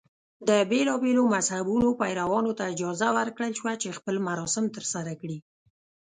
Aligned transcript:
د 0.47 0.49
بېلابېلو 0.69 1.23
مذهبونو 1.35 1.87
پیروانو 2.01 2.51
ته 2.57 2.63
اجازه 2.73 3.07
ورکړل 3.17 3.51
شوه 3.59 3.73
چې 3.81 3.95
خپل 3.97 4.15
مراسم 4.27 4.65
ترسره 4.75 5.13
کړي. 5.21 5.37